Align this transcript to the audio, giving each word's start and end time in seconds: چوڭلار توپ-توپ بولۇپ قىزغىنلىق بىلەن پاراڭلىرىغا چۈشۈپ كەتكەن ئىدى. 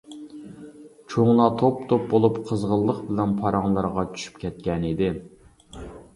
چوڭلار 1.13 1.51
توپ-توپ 1.59 2.07
بولۇپ 2.13 2.39
قىزغىنلىق 2.49 3.05
بىلەن 3.11 3.37
پاراڭلىرىغا 3.43 4.09
چۈشۈپ 4.17 4.43
كەتكەن 4.47 4.91
ئىدى. 4.91 5.13